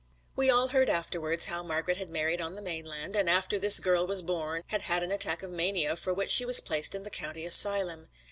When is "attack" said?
5.11-5.43